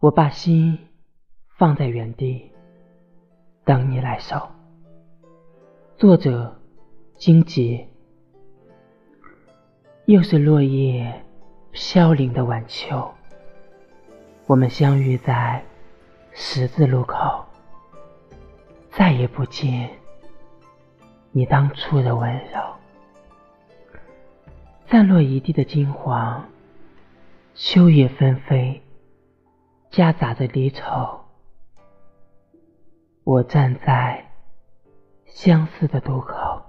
[0.00, 0.78] 我把心
[1.58, 2.50] 放在原地，
[3.66, 4.34] 等你来收。
[5.98, 6.58] 作者：
[7.18, 7.86] 荆棘。
[10.06, 11.22] 又是落叶
[11.70, 13.12] 飘零的晚秋，
[14.46, 15.62] 我们相遇在
[16.32, 17.44] 十字路口，
[18.88, 19.90] 再也不见
[21.30, 22.58] 你当初的温柔。
[24.86, 26.42] 散落一地的金黄，
[27.54, 28.82] 秋叶纷飞。
[29.90, 31.20] 夹杂着离愁，
[33.24, 34.30] 我站在
[35.26, 36.62] 相思的渡口，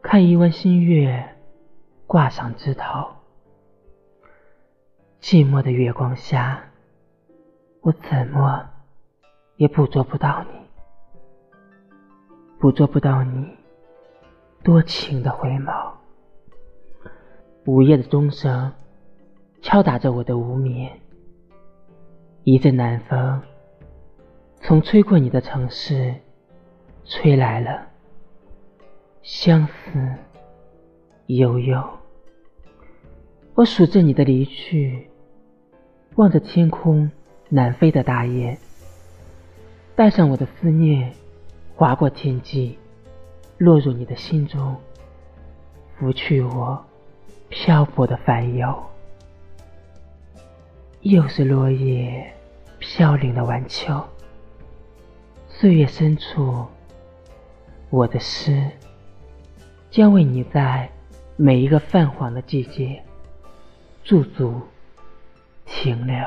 [0.00, 1.36] 看一弯新月
[2.06, 3.06] 挂上枝头。
[5.20, 6.64] 寂寞的月光下，
[7.82, 8.70] 我怎么
[9.56, 10.58] 也捕捉不到你，
[12.58, 13.58] 捕捉不到你
[14.64, 15.92] 多情的回眸。
[17.66, 18.72] 午夜的钟声
[19.60, 21.01] 敲打着我的无眠。
[22.44, 23.40] 一阵南风，
[24.62, 26.12] 从吹过你的城市，
[27.04, 27.86] 吹来了
[29.22, 29.72] 相思
[31.26, 31.80] 悠悠。
[33.54, 35.08] 我数着你的离去，
[36.16, 37.08] 望着天空
[37.48, 38.58] 南飞的大雁，
[39.94, 41.12] 带上我的思念，
[41.76, 42.76] 划过天际，
[43.56, 44.74] 落入你的心中，
[45.96, 46.84] 拂去我
[47.50, 48.91] 漂泊的烦忧。
[51.02, 52.32] 又是落叶
[52.78, 54.00] 飘零的晚秋，
[55.48, 56.64] 岁月深处，
[57.90, 58.70] 我的诗
[59.90, 60.88] 将为你在
[61.34, 63.02] 每一个泛黄的季节
[64.04, 64.60] 驻足
[65.66, 66.24] 停留。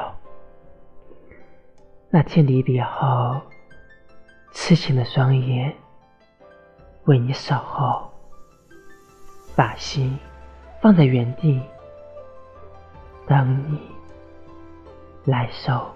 [2.09, 3.39] 那天离别后，
[4.51, 5.73] 痴情的双眼
[7.05, 8.11] 为你守候，
[9.55, 10.19] 把心
[10.81, 11.61] 放在原地
[13.25, 13.94] 等你。
[15.25, 15.94] 来收。